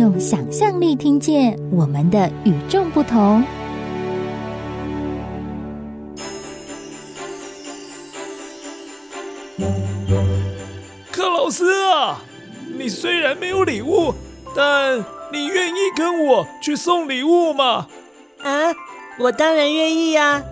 [0.00, 3.44] 用想象力听见我们的与众不同。
[11.12, 12.22] 克劳斯啊，
[12.78, 14.14] 你虽然没有礼物，
[14.56, 17.86] 但你愿意跟我去送礼物吗？
[18.42, 18.74] 啊，
[19.18, 20.42] 我当然愿意呀！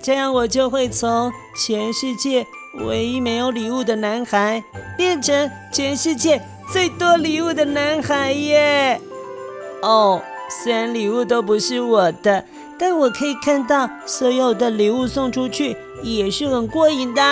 [0.00, 2.46] 这样我就会从全世界
[2.86, 4.64] 唯一没有礼物的男孩，
[4.96, 6.40] 变成全世界。
[6.72, 9.00] 最多礼物的男孩耶！
[9.82, 10.20] 哦，
[10.62, 12.44] 虽然礼物都不是我的，
[12.78, 17.22] 但我可以看到所有的礼物送出去也是很过瘾的。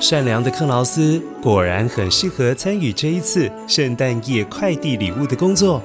[0.00, 5.82] 善良的克劳斯果然很适合参与这一次圣诞夜快递礼物的工作。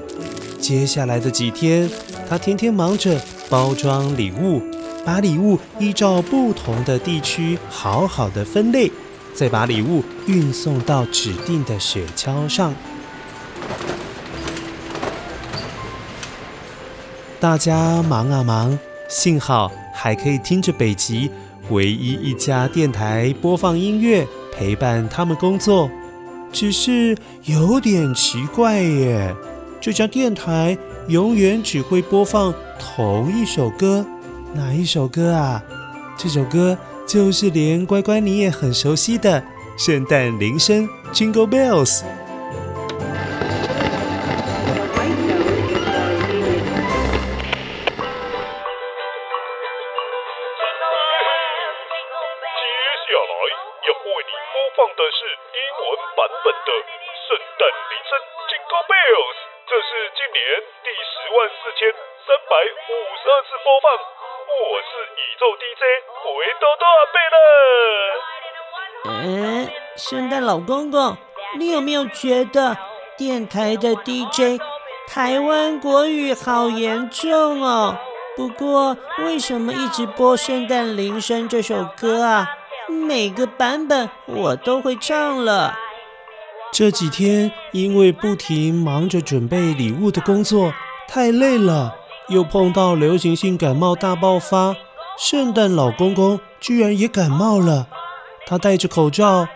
[0.59, 1.89] 接下来的几天，
[2.29, 3.19] 他天天忙着。
[3.49, 4.61] 包装礼物，
[5.05, 8.91] 把礼物依照不同的地区好好的分类，
[9.33, 12.73] 再把礼物运送到指定的雪橇上。
[17.39, 21.29] 大家忙啊忙，幸好还可以听着北极
[21.69, 25.89] 唯一一家电台播放音乐，陪伴他们工作。
[26.51, 29.35] 只是有点奇怪耶，
[29.81, 30.75] 这家电台
[31.07, 32.53] 永远只会播放。
[32.79, 34.05] 同一首歌，
[34.53, 35.61] 哪一首歌啊？
[36.17, 39.43] 这首歌就是连乖乖你也很熟悉的
[39.77, 42.01] 圣诞铃声 Jingle Bells。
[42.01, 42.07] 接
[53.05, 53.35] 下来
[53.83, 55.19] 要为你播放的是
[55.53, 55.85] 英文
[56.15, 56.69] 版本的
[57.27, 58.11] 圣诞铃声
[58.49, 59.37] Jingle Bells，
[59.75, 60.39] 这是今年
[60.85, 61.91] 第十万四千。
[62.25, 63.91] 三百五十二次播放，
[64.47, 65.83] 我是宇宙 DJ
[66.31, 67.37] 维多多贝了。
[69.03, 71.17] 嗯，圣诞老公公，
[71.57, 72.77] 你有没有觉得
[73.17, 74.61] 电台的 DJ
[75.09, 77.97] 台湾国语好严重哦？
[78.37, 82.47] 不过为什么一直播圣诞铃声这首歌啊？
[82.87, 85.77] 每个版本我都会唱了。
[86.77, 90.73] 这几天因为不停忙着准备礼物的工作，
[91.07, 91.95] 太累了。
[92.27, 94.75] 又碰到流行性感冒大爆发，
[95.17, 97.87] 圣诞老公公居然也感冒了。
[98.45, 99.47] 他戴着口罩，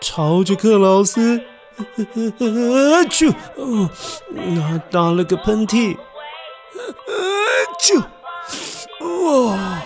[0.00, 1.42] 朝着克劳斯，
[3.10, 3.90] 就， 哦，
[4.36, 5.96] 他打了个喷嚏，
[7.80, 7.98] 就，
[9.26, 9.82] 哇！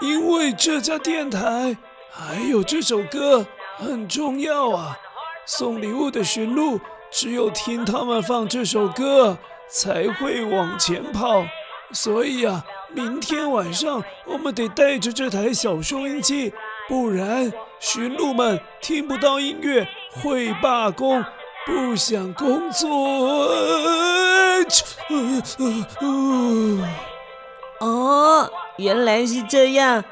[0.00, 1.76] 因为这家电台
[2.10, 3.46] 还有这首歌
[3.76, 4.98] 很重要啊，
[5.50, 6.78] 送礼物的驯鹿
[7.10, 11.42] 只有听他们放这首歌才会往前跑。
[11.90, 16.52] 所以啊，明天晚上我们得带着这台小收音机，
[16.86, 17.50] 不然
[17.80, 21.24] 驯鹿们听不到音乐，会罢工，
[21.64, 22.86] 不想工作。
[27.80, 30.04] 哦，原来是这样。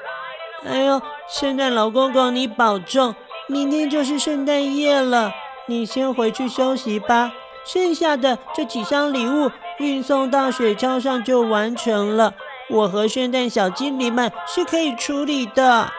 [0.64, 3.14] 哎呦，圣诞老公公，你保重，
[3.48, 5.32] 明天就是圣诞夜了，
[5.68, 7.32] 你先回去休息吧。
[7.64, 9.50] 剩下的这几箱礼物。
[9.78, 12.32] 运送到雪橇上就完成了。
[12.70, 15.92] 我和圣诞小精灵们是可以处理的。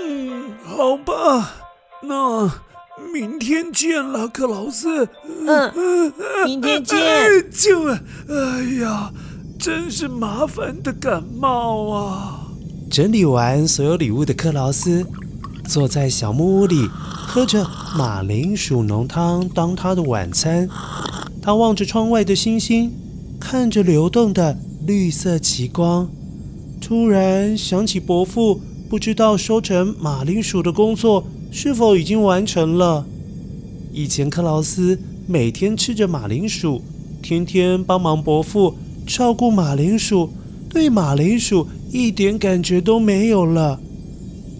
[0.00, 1.54] 嗯，好吧，
[2.02, 2.48] 那
[3.12, 5.08] 明天见了，克劳斯。
[5.44, 6.12] 嗯，
[6.44, 6.96] 明天见。
[7.50, 9.10] 就，哎呀，
[9.58, 12.42] 真是麻烦的感冒啊！
[12.88, 15.04] 整理完所有礼物的克劳斯，
[15.66, 16.88] 坐在小木屋里，
[17.26, 20.68] 喝着马铃薯浓汤当他的晚餐。
[21.42, 22.92] 他望着窗外的星星，
[23.38, 26.08] 看着流动的绿色极光，
[26.80, 33.04] 突然想起伯父不知道收成马铃薯的工作是否已经完成了。
[33.92, 36.82] 以前克劳斯每天吃着马铃薯，
[37.20, 38.76] 天天帮忙伯父
[39.06, 40.30] 照顾马铃薯，
[40.68, 43.80] 对马铃薯一点感觉都没有了。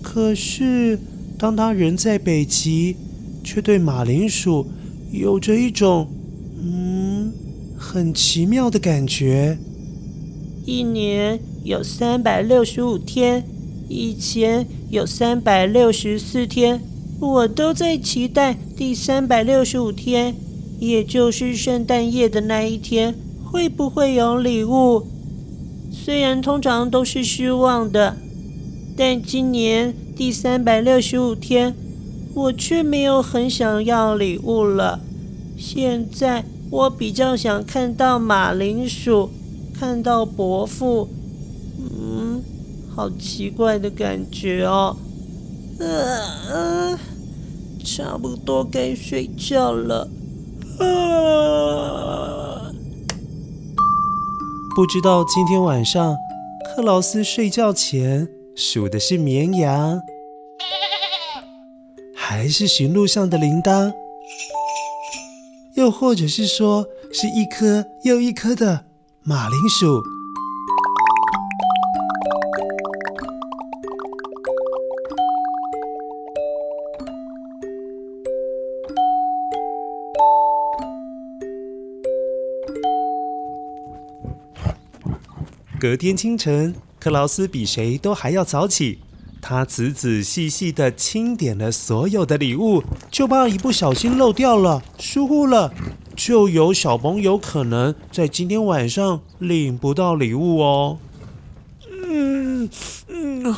[0.08, 0.96] 可是
[1.36, 2.94] 当他人在北极，
[3.42, 4.64] 却对马铃薯
[5.10, 6.06] 有着一种……
[6.62, 7.32] 嗯，
[7.76, 9.58] 很奇妙的感觉。
[10.64, 13.44] 一年有三百六十五天，
[13.88, 16.80] 以前有三百六十四天，
[17.18, 20.36] 我都在期待第三百六十五天，
[20.78, 23.12] 也就是圣诞夜的那一天，
[23.44, 25.04] 会不会有礼物？
[25.90, 28.16] 虽然通常都是失望的，
[28.96, 31.75] 但今年第三百六十五天，
[32.34, 35.00] 我却没有很想要礼物了。
[35.58, 39.31] 现在我比较想看到马铃薯，
[39.78, 41.08] 看到伯父。
[41.78, 42.43] 嗯，
[42.94, 44.96] 好奇怪的感觉哦。
[45.78, 45.87] 呃
[46.50, 46.99] 呃，
[47.84, 50.08] 差不多该睡觉了。
[50.78, 52.72] 啊！
[54.75, 56.16] 不知道今天晚上
[56.64, 60.00] 克劳斯睡觉前数的是绵羊，
[62.14, 63.92] 还是驯鹿上的铃铛，
[65.74, 68.86] 又或者是说是一颗又一颗的
[69.22, 70.02] 马铃薯？
[85.78, 86.74] 隔天清晨，
[87.06, 88.98] 克劳斯比谁都还要早起。
[89.40, 92.82] 他仔仔细细的清点了所有的礼物，
[93.12, 95.72] 就怕一不小心漏掉了、疏忽了，
[96.16, 100.98] 就有小朋友可能在今天晚上领不到礼物哦。
[102.08, 102.68] 嗯
[103.06, 103.54] 嗯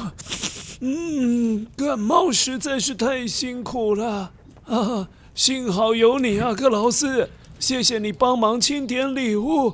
[0.80, 4.30] 嗯，感冒实在是太辛苦了
[4.66, 5.08] 啊！
[5.34, 9.68] 幸好有你啊，克劳斯，谢谢你帮忙清点礼物。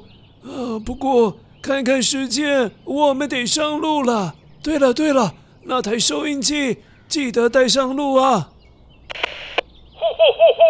[0.44, 1.38] 啊，不过。
[1.64, 4.34] 看看时间，我们得上路了。
[4.62, 5.32] 对了对了，
[5.64, 8.52] 那台收音机记得带上路啊！
[9.96, 10.62] 吼吼吼吼，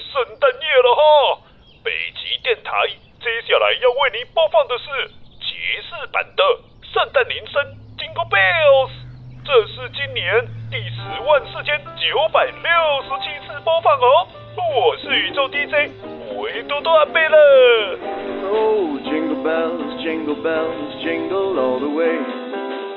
[0.00, 1.44] 圣诞夜了哈！
[1.84, 2.72] 北极电台
[3.20, 5.12] 接下来要为您播放的是
[5.44, 5.52] 爵
[5.84, 6.42] 士版的
[6.90, 7.60] 圣诞铃声
[8.00, 8.96] Jingle Bells，
[9.44, 12.64] 这是今年第十万四千九百六
[13.04, 14.26] 十七次播放哦。
[14.56, 15.92] 我是宇宙 DJ
[16.40, 18.23] 维多多阿贝了。
[18.52, 22.18] Oh, jingle bells, jingle bells, jingle all the way.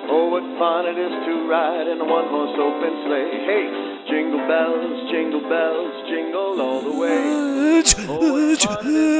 [0.09, 3.29] Oh, what fun it is to ride in a one-horse open sleigh.
[3.45, 3.67] Hey,
[4.09, 7.17] jingle bells, jingle bells, jingle all the way.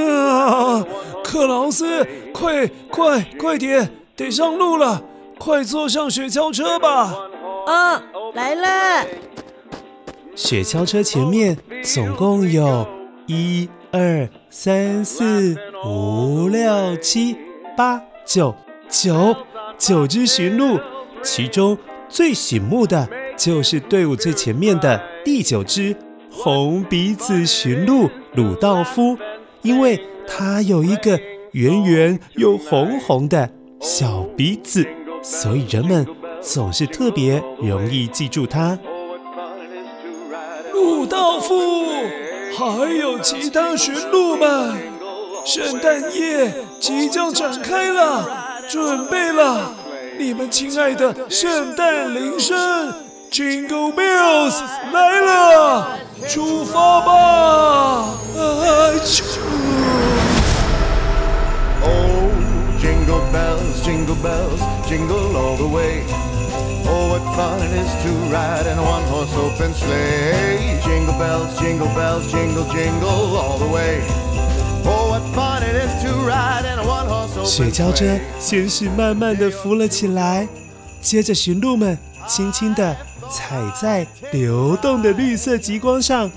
[0.10, 0.86] 啊，
[1.24, 5.04] 克劳斯，快快快点，得上路了，
[5.38, 7.30] 快坐上雪橇车吧。
[7.66, 8.02] 啊，
[8.34, 9.06] 来了。
[10.36, 12.88] 雪橇车前面总共有
[13.26, 15.58] 一二三四
[15.88, 17.38] 五六七
[17.78, 18.54] 八九
[18.90, 19.34] 九
[19.78, 20.78] 九只驯鹿，
[21.24, 21.78] 其中
[22.10, 23.08] 最醒目的
[23.38, 25.96] 就是队伍最前面的第九只
[26.30, 29.18] 红鼻子驯鹿鲁道夫，
[29.62, 29.98] 因为
[30.28, 31.18] 它有一个
[31.54, 33.50] 圆圆又红红的
[33.80, 34.86] 小鼻子，
[35.24, 36.06] 所以人们
[36.42, 38.78] 总是特别容易记住它。
[40.74, 41.86] 鲁道夫，
[42.58, 44.76] 还有其他驯鹿们，
[45.48, 48.28] 圣诞夜即将展开了，
[48.68, 49.74] 准备了，
[50.20, 52.94] 你们亲爱的圣诞铃声
[53.32, 54.62] ，Jingle Bells
[54.92, 55.88] 来了，
[56.28, 57.14] 出发吧！
[58.36, 58.92] 啊
[61.82, 62.28] ！Oh,
[62.82, 64.60] Jingle Bells, Jingle Bells,
[64.90, 66.04] Jingle all the way.
[66.90, 70.78] Oh, what fun it is to ride in a one-horse open sleigh.
[70.84, 74.04] Jingle bells, jingle bells, jingle jingle all the way.
[77.46, 80.48] 雪橇车先是慢慢的浮了起来，
[81.02, 82.96] 接着驯鹿们轻轻的
[83.32, 86.30] 踩在流动的绿色极光上。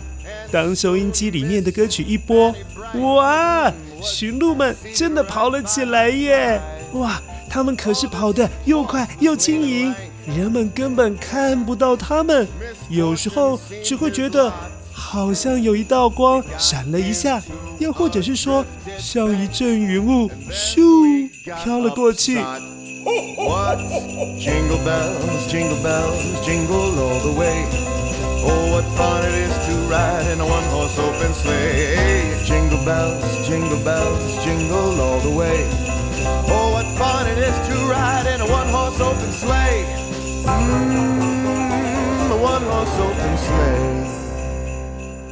[0.50, 2.54] 当收音机里面的歌曲一播，
[3.16, 6.60] 哇，驯鹿们真的跑了起来耶！
[6.92, 9.94] 哇，他们可是跑得又快又轻盈。
[10.26, 12.46] 人们根本看不到他们，
[12.88, 14.52] 有时候只会觉得
[14.92, 17.40] 好像有一道光闪了一下，
[17.78, 18.64] 又或者是说
[19.00, 21.28] 像一阵云雾咻
[21.64, 22.38] 飘了过去。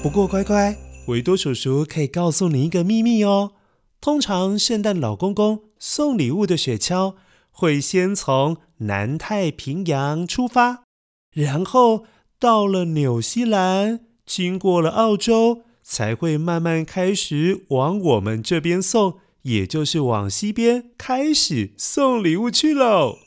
[0.00, 3.52] 不过乖乖，维多叔叔可以告诉你一个秘密哦。
[4.00, 7.14] 通常圣诞老公公送礼物的雪橇
[7.50, 10.84] 会先从南太平洋出发，
[11.32, 12.06] 然后
[12.38, 23.18] 到了纽西兰，经过了澳洲，才会慢慢开始往我们这边送，也就是往西边开始送礼物去喽。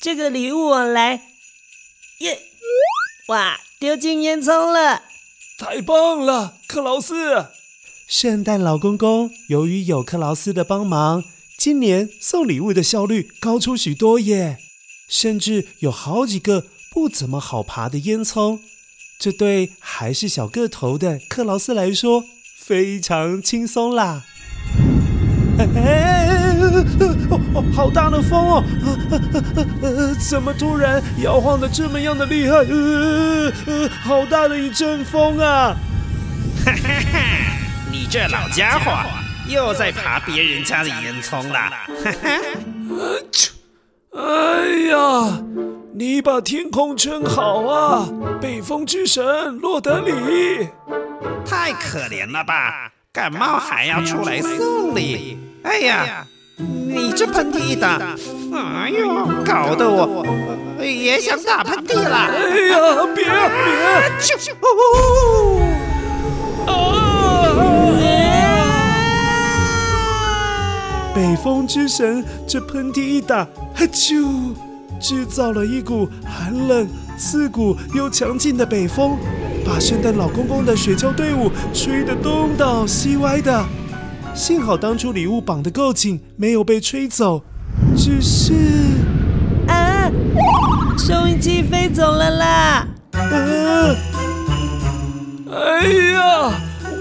[0.00, 1.22] 这个礼物我来。
[2.20, 2.38] 耶！
[3.28, 5.02] 哇，丢进烟囱了！
[5.58, 7.57] 太棒了，克劳斯！
[8.08, 11.22] 圣诞老公公由于有克劳斯的帮忙，
[11.58, 14.56] 今年送礼物的效率高出许多耶，
[15.10, 18.60] 甚至有好几个不怎么好爬的烟囱，
[19.18, 22.24] 这对还是小个头的克劳斯来说
[22.56, 24.24] 非常轻松啦。
[25.58, 26.26] 哎，
[27.74, 28.64] 好大的风哦！
[30.18, 32.56] 怎么突然摇晃得这么样的厉害？
[32.56, 35.76] 呃呃，好大的一阵风啊！
[36.64, 37.67] 哈哈哈！
[37.90, 38.92] 你这老家伙
[39.48, 41.58] 又在爬别人家的烟囱了！
[42.04, 42.40] 哈哈！
[44.14, 45.40] 哎呀，
[45.94, 48.08] 你把天空撑好啊，
[48.40, 50.68] 北风之神洛德里！
[51.46, 55.38] 太可怜了吧，感冒还要出来送礼。
[55.62, 56.26] 哎呀，
[56.56, 57.98] 你这喷嚏一打，
[58.54, 60.26] 哎呦，搞得我
[60.82, 62.16] 也想打喷嚏了。
[62.16, 63.32] 哎呀，别别！
[64.20, 64.36] 就
[71.18, 73.44] 北风之神这喷嚏一打，
[73.74, 74.54] 哈啾，
[75.00, 79.18] 制造了一股寒冷、刺骨又强劲的北风，
[79.66, 83.66] 把圣诞老公公的雪橇队伍吹得东倒西歪的。
[84.32, 87.42] 幸好当初礼物绑得够紧，没有被吹走。
[87.96, 88.52] 只是
[89.66, 90.08] 啊，
[90.96, 92.86] 收音机飞走了啦！
[93.14, 93.96] 啊！
[95.50, 95.82] 哎
[96.12, 96.52] 呀，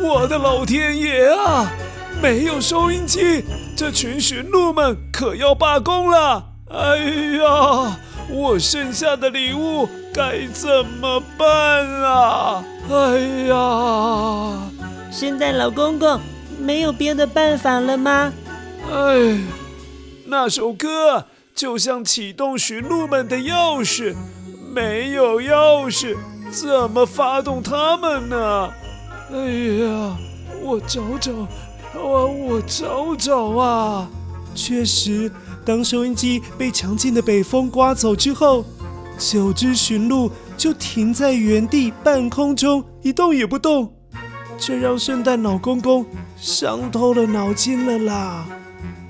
[0.02, 1.72] 我的老天爷啊！
[2.20, 3.44] 没有收音机，
[3.78, 6.44] 这群驯鹿们可要罢工了！
[6.72, 6.98] 哎
[7.38, 12.66] 呀，我剩下的礼物该怎么办啊？
[12.90, 14.64] 哎呀，
[15.12, 16.20] 圣诞老公公。
[16.60, 18.34] 没有别的办法了吗？
[18.92, 19.38] 哎，
[20.26, 24.16] 那首歌就像启动驯鹿们的钥匙，
[24.74, 26.18] 没有钥匙，
[26.50, 28.72] 怎么发动它们呢？
[29.32, 30.18] 哎呀，
[30.64, 31.32] 我找找，
[31.98, 34.10] 我我找找啊！
[34.56, 35.32] 确实，
[35.66, 38.66] 当收音机被强劲的北风刮走之后，
[39.18, 43.94] 九只驯鹿就停在原地半空中，一动也不动。
[44.58, 48.46] 这让圣诞老公公伤透了脑筋了啦！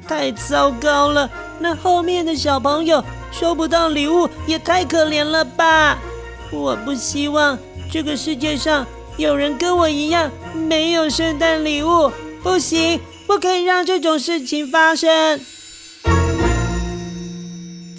[0.06, 1.30] 太糟糕了，
[1.60, 5.98] 那后面的小朋友收不到礼物也太可怜了吧！
[6.52, 7.58] 我不希望
[7.92, 8.86] 这个世界上
[9.18, 12.12] 有人跟我一样没有圣诞礼物，
[12.48, 15.38] 不行，不可以让这种事情发生。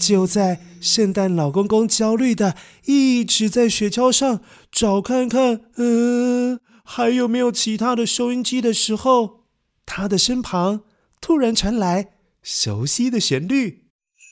[0.00, 4.40] 就在圣诞老公公焦虑的一直在雪橇上
[4.72, 6.60] 找看看，嗯、呃。
[6.82, 9.44] 还有没有其他的收音机的时候，
[9.84, 10.80] 他的身旁
[11.20, 12.12] 突然传来
[12.42, 13.84] 熟悉的旋律。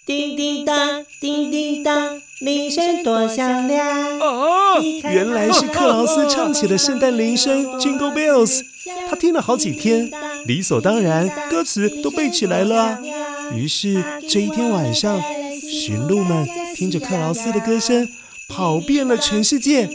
[0.06, 4.18] 叮叮当，叮叮当，铃声多响亮。
[4.20, 8.62] 哦，原来是克劳斯唱起了圣诞铃声，Jingle Bells。
[9.08, 10.10] 他听了好几天，
[10.44, 12.98] 理所当然，歌词都背起来了。
[13.54, 15.18] 于是这一天晚上，
[15.60, 18.06] 驯鹿们听着克劳斯的歌声，
[18.48, 19.88] 跑遍了全世界，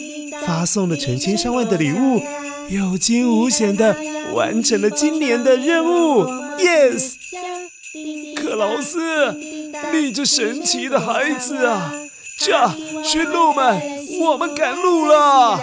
[0.46, 2.24] 发送了成千上万的礼物。
[2.70, 3.96] 有惊无险地
[4.34, 6.24] 完成了今年的任务
[6.58, 7.14] ，Yes！
[8.36, 9.38] 克劳斯，
[9.94, 12.01] 你这神奇的孩子啊！
[12.44, 12.58] 这
[13.04, 13.80] 驯鹿们，
[14.20, 15.62] 我们赶路了。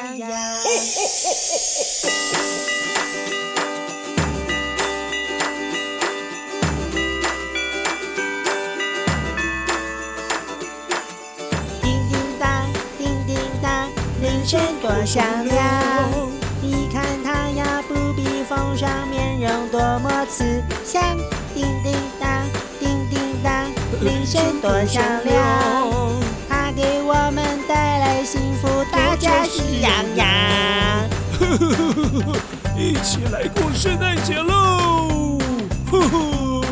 [11.82, 12.64] 叮叮当，
[12.96, 13.88] 叮叮当，
[14.22, 15.58] 铃声多响亮。
[16.62, 21.02] 你看它呀，不比风霜面容多么慈祥，
[21.56, 22.44] 叮叮当，
[22.78, 23.64] 叮叮当，
[24.00, 26.07] 铃声多响亮，
[29.28, 30.26] 家喜洋洋。
[32.76, 35.38] 一起来过圣诞节喽！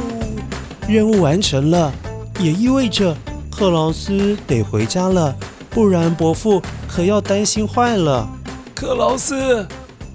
[0.88, 1.92] 任务完成了，
[2.38, 3.14] 也意味着
[3.50, 5.34] 克劳斯得回家了，
[5.68, 8.26] 不然伯父可要担心坏了。
[8.74, 9.66] 克劳斯，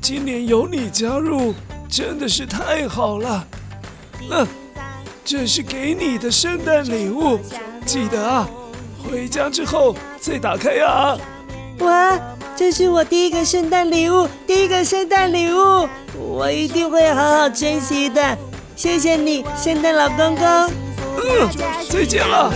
[0.02, 1.54] 今年有你加入，
[1.88, 3.46] 真的是太好了。
[4.32, 4.48] 嗯，
[5.24, 7.40] 这是给你的圣诞礼物，
[7.86, 8.50] 记得啊，
[9.04, 11.16] 回家之后再打开呀。
[11.80, 12.18] 哇，
[12.62, 18.38] 这是我第一个圣诞礼物，第一个圣诞礼物，我一定会好好珍惜的。
[18.76, 20.46] 谢谢你，圣诞老公公。
[20.46, 21.50] 嗯，
[21.90, 22.54] 再见了。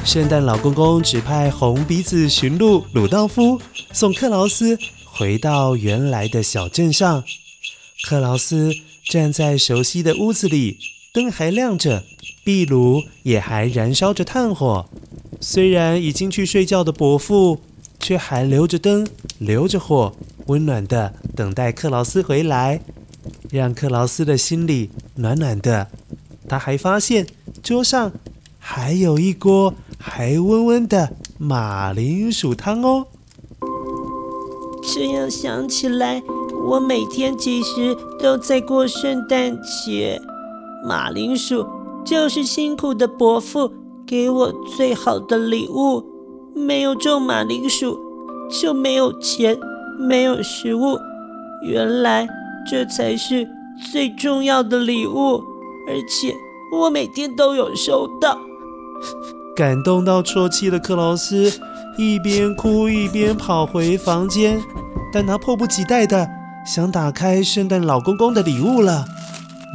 [0.02, 3.60] 圣诞老公公指派红鼻子驯鹿鲁道夫
[3.92, 7.22] 送克劳斯回到原来的小镇上。
[8.08, 8.72] 克劳斯
[9.04, 10.78] 站在熟悉的屋子里，
[11.16, 12.04] 灯还亮着，
[12.44, 14.84] 壁炉也还燃烧着炭火。
[15.40, 17.58] 虽然已经去睡觉的伯父，
[17.98, 19.08] 却还留着灯，
[19.38, 20.12] 留着火，
[20.48, 22.82] 温暖的等待克劳斯回来，
[23.50, 25.88] 让克劳斯的心里暖暖的。
[26.46, 27.26] 他还发现
[27.62, 28.12] 桌上
[28.58, 33.06] 还有一锅还温温的马铃薯汤哦。
[34.94, 36.22] 这样想起来，
[36.68, 40.20] 我每天其实都在过圣诞节。
[40.86, 41.66] 马铃薯
[42.04, 43.72] 就是辛苦的伯父
[44.06, 46.04] 给我最好的礼物。
[46.54, 47.98] 没有种马铃薯，
[48.48, 49.58] 就没有钱，
[49.98, 50.96] 没有食物。
[51.62, 52.28] 原来
[52.70, 53.48] 这才是
[53.90, 55.42] 最重要的礼物，
[55.88, 56.32] 而且
[56.72, 58.38] 我每天都有收到。
[59.56, 61.52] 感动到啜泣的克劳斯，
[61.98, 64.62] 一边哭一边跑回房间，
[65.12, 66.28] 但他迫不及待的
[66.64, 69.04] 想打开圣诞老公公的礼物了。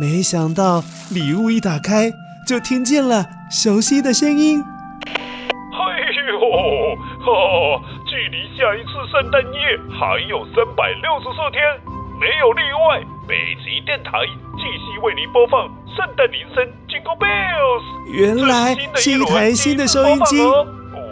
[0.01, 2.12] 没想到礼物一打开，
[2.48, 4.60] 就听见了熟悉的声音。
[4.60, 5.86] 哎
[6.27, 6.39] 呦，
[7.22, 7.29] 哈，
[8.10, 11.62] 距离下一次圣诞夜还有三百六十四天，
[12.20, 14.12] 没有例外，北极电台
[14.58, 17.84] 继续为您播放圣诞铃声 Jingle Bells。
[18.12, 20.41] 原来是一台新的收音机。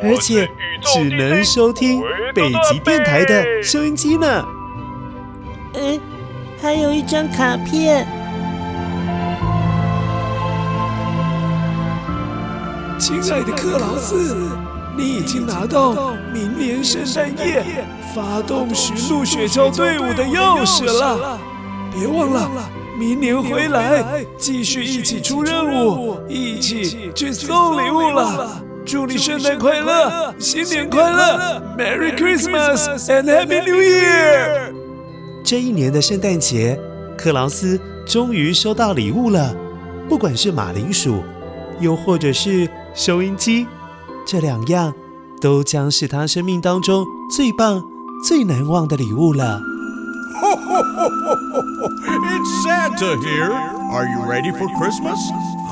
[0.02, 0.48] 而且
[0.82, 2.02] 只能收听
[2.34, 4.48] 北极电台的收音机呢。
[5.76, 6.02] 嗯，
[6.60, 8.08] 还有一张卡片。
[13.00, 14.36] 亲爱的克劳斯，
[14.98, 17.64] 你已经拿到明年圣诞夜
[18.14, 21.40] 发动驯鹿雪橇队伍的钥匙了。
[21.94, 24.04] 别忘了，明年回来
[24.38, 28.62] 继续一起出任务，一起去送礼物了。
[28.86, 34.74] 祝你圣诞快乐，新年快乐，Merry Christmas and Happy New Year！
[35.42, 36.78] 这一年的圣诞节，
[37.18, 39.56] 克劳斯终于收到礼物了。
[40.10, 41.24] 不管是马铃薯，
[41.81, 43.67] 又或者是收音机，
[44.27, 44.95] 这两样
[45.41, 47.83] 都将是他生命当中最棒、
[48.27, 49.61] 最难忘的礼物了。
[52.07, 53.53] It's Santa here.
[53.93, 55.19] Are you ready for Christmas?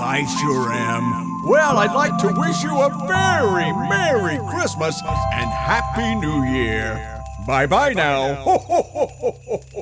[0.00, 1.02] I sure am.
[1.46, 5.00] Well, I'd like to wish you a very Merry Christmas
[5.32, 7.00] and Happy New Year.
[7.46, 8.36] Bye bye now.